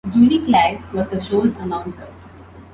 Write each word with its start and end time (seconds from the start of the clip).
Julie 0.09 0.43
Claire 0.43 0.83
was 0.95 1.07
the 1.09 1.19
show's 1.21 1.53
announcer. 1.57 2.11